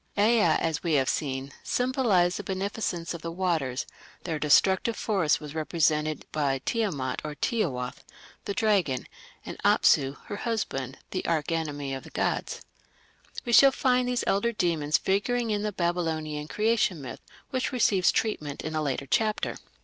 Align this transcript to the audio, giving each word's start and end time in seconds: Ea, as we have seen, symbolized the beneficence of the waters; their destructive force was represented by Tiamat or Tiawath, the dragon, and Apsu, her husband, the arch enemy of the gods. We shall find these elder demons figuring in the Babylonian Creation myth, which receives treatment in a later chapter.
Ea, 0.17 0.41
as 0.41 0.81
we 0.81 0.93
have 0.93 1.07
seen, 1.07 1.51
symbolized 1.61 2.37
the 2.37 2.43
beneficence 2.43 3.13
of 3.13 3.21
the 3.21 3.31
waters; 3.31 3.85
their 4.23 4.39
destructive 4.39 4.95
force 4.95 5.39
was 5.39 5.53
represented 5.53 6.25
by 6.31 6.59
Tiamat 6.65 7.21
or 7.23 7.35
Tiawath, 7.35 8.03
the 8.45 8.55
dragon, 8.55 9.05
and 9.45 9.59
Apsu, 9.63 10.17
her 10.25 10.37
husband, 10.37 10.97
the 11.11 11.23
arch 11.27 11.51
enemy 11.51 11.93
of 11.93 12.03
the 12.03 12.09
gods. 12.09 12.61
We 13.45 13.53
shall 13.53 13.71
find 13.71 14.07
these 14.07 14.23
elder 14.25 14.51
demons 14.51 14.97
figuring 14.97 15.51
in 15.51 15.61
the 15.61 15.71
Babylonian 15.71 16.47
Creation 16.47 16.99
myth, 16.99 17.21
which 17.51 17.71
receives 17.71 18.11
treatment 18.11 18.63
in 18.63 18.73
a 18.73 18.81
later 18.81 19.05
chapter. 19.05 19.57